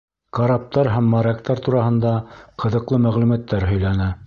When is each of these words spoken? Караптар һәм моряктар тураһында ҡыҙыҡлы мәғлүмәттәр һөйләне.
Караптар 0.35 0.89
һәм 0.93 1.09
моряктар 1.15 1.61
тураһында 1.67 2.15
ҡыҙыҡлы 2.65 3.03
мәғлүмәттәр 3.07 3.71
һөйләне. 3.75 4.13